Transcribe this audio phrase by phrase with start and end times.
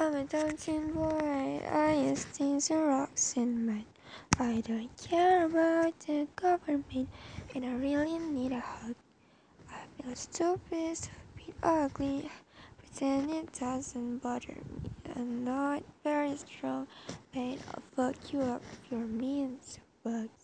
[0.00, 3.84] I'm a dancing boy, I use things and rocks in mine.
[4.38, 7.08] I don't care about the government,
[7.52, 8.94] and I really need a hug.
[9.68, 12.30] I feel stupid, stupid, ugly,
[12.78, 14.90] pretend it doesn't bother me.
[15.16, 16.86] I'm not very strong,
[17.34, 20.37] but I'll fuck you up if you're mean, so fuck.